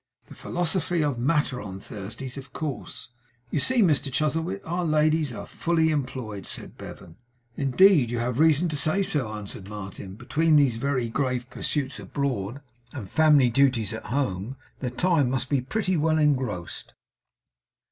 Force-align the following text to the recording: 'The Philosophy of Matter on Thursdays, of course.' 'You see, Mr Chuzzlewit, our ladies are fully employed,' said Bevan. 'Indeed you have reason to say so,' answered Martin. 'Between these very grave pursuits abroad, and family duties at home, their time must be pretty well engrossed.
'The 0.29 0.33
Philosophy 0.33 1.03
of 1.03 1.19
Matter 1.19 1.61
on 1.61 1.79
Thursdays, 1.79 2.35
of 2.35 2.53
course.' 2.53 3.09
'You 3.51 3.59
see, 3.59 3.83
Mr 3.83 4.11
Chuzzlewit, 4.11 4.63
our 4.65 4.83
ladies 4.83 5.31
are 5.31 5.45
fully 5.45 5.91
employed,' 5.91 6.47
said 6.47 6.75
Bevan. 6.75 7.17
'Indeed 7.55 8.09
you 8.09 8.17
have 8.17 8.39
reason 8.39 8.67
to 8.69 8.75
say 8.75 9.03
so,' 9.03 9.31
answered 9.31 9.67
Martin. 9.69 10.15
'Between 10.15 10.55
these 10.55 10.77
very 10.77 11.07
grave 11.07 11.47
pursuits 11.51 11.99
abroad, 11.99 12.61
and 12.91 13.11
family 13.11 13.49
duties 13.51 13.93
at 13.93 14.05
home, 14.07 14.55
their 14.79 14.89
time 14.89 15.29
must 15.29 15.49
be 15.51 15.61
pretty 15.61 15.95
well 15.95 16.17
engrossed. 16.17 16.95